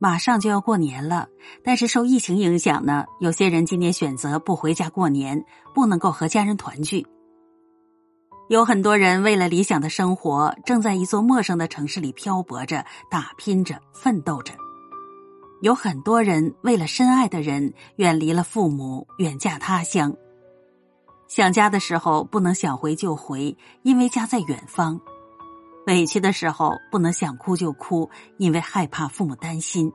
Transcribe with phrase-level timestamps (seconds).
[0.00, 1.28] 马上就要过年了，
[1.64, 7.04] 但是受疫情影响呢，有些人今年选择不回家过年，不能够和家人团聚。
[8.48, 14.54] 有很多人为了理想的生活，正在一座陌生的城市里漂泊着、打拼着、奋斗着。
[15.62, 20.14] 有很多人为了深爱的人，远离了父母，远嫁他乡。
[21.26, 25.00] 想家的时候不能想回就回，因为家在远方。
[25.86, 29.92] 委屈的时候不能想哭就哭，因为害怕父母担心。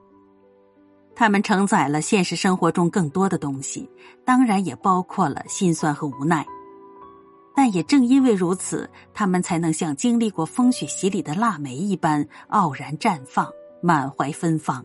[1.15, 3.87] 他们承载了现实生活中更多的东西，
[4.25, 6.43] 当然也包括了心酸和无奈。
[7.55, 13.47] 但也正因为如此，他们才能像经历过风雪洗礼的腊梅一般傲然绽放，
[13.79, 14.83] 满怀芬芳。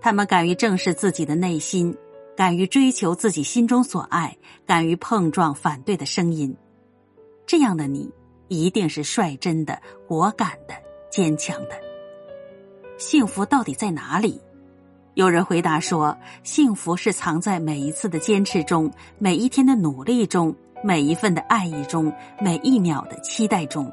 [0.00, 1.96] 他们敢于正视自己的内心，
[2.36, 6.56] 敢于追求自己心中所爱，敢于碰撞反对的声音。
[7.46, 8.10] 这样的你。
[8.48, 10.74] 一定是率真的、果敢的、
[11.10, 11.70] 坚强的。
[12.98, 14.40] 幸福到底在哪里？
[15.14, 23.92] 有人回答说：“幸福是藏在每一次的坚持中，每一天的努力中，每一份的爱意中，每一秒的期待中。”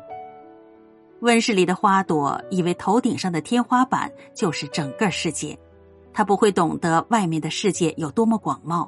[1.22, 5.58] 温室里的花朵以为头顶上的天花板就是整个世界，
[6.14, 8.88] 他不会懂得外面的世界有多么广袤。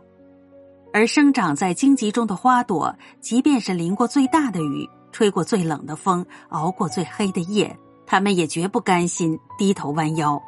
[0.94, 4.88] 而生长在荆棘中的花朵，即便是淋过最大的雨。
[5.18, 10.40] 吹过最冷的风，熬过最黑的夜，他们也绝不甘心低头弯腰。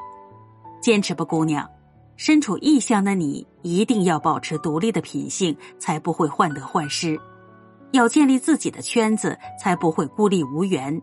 [0.79, 1.67] 坚持吧，姑娘！
[2.17, 7.17] 身处异乡的你，一定要保持独立的品性，才不会患得患失；
[7.93, 11.01] 要建立自己的圈子，才不会孤立无援；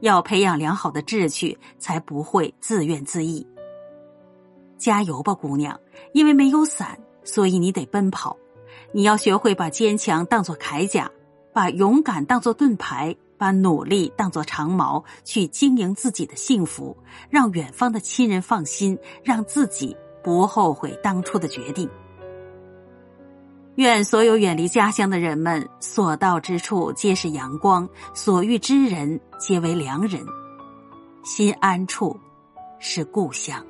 [0.00, 3.46] 要培养良好的志趣，才不会自怨自艾。
[4.76, 5.80] 加油吧，姑娘！
[6.12, 8.36] 因为没有伞，所以你得奔跑。
[8.92, 11.10] 你要学会把坚强当作铠甲。
[11.58, 16.96] 把勇敢当作盾牌，把努力当作长矛，去经营自己的幸福，
[17.28, 21.90] 让远方的亲人放心，让自己不后悔当初的决定。
[23.74, 30.24] 愿所有远离家乡的人们，所到之处皆是阳光，所遇之人皆为良人，
[31.24, 32.16] 心安处
[32.78, 33.66] 是故乡。